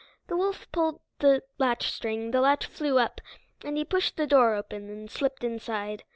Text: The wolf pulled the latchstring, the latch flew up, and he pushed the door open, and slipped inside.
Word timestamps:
The 0.29 0.35
wolf 0.35 0.65
pulled 0.71 0.99
the 1.19 1.43
latchstring, 1.59 2.31
the 2.31 2.41
latch 2.41 2.65
flew 2.65 2.97
up, 2.97 3.21
and 3.63 3.77
he 3.77 3.85
pushed 3.85 4.17
the 4.17 4.25
door 4.25 4.55
open, 4.55 4.89
and 4.89 5.11
slipped 5.11 5.43
inside. 5.43 6.05